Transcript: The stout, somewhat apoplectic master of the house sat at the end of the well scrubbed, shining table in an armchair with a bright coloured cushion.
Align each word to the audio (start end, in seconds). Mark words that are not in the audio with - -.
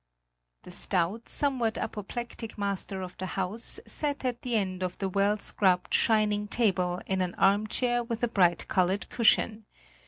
The 0.63 0.71
stout, 0.71 1.29
somewhat 1.29 1.77
apoplectic 1.77 2.57
master 2.57 3.03
of 3.03 3.15
the 3.19 3.27
house 3.37 3.79
sat 3.85 4.25
at 4.25 4.41
the 4.41 4.55
end 4.55 4.81
of 4.81 4.97
the 4.97 5.07
well 5.07 5.37
scrubbed, 5.37 5.93
shining 5.93 6.47
table 6.47 7.01
in 7.05 7.21
an 7.21 7.35
armchair 7.35 8.03
with 8.03 8.23
a 8.23 8.27
bright 8.27 8.67
coloured 8.67 9.07
cushion. 9.09 9.67